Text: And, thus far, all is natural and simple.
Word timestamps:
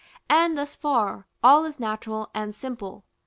And, 0.31 0.57
thus 0.57 0.73
far, 0.73 1.27
all 1.43 1.63
is 1.63 1.79
natural 1.79 2.31
and 2.33 2.55
simple. 2.55 3.05